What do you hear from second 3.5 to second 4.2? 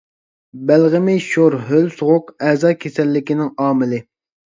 ئامىلى.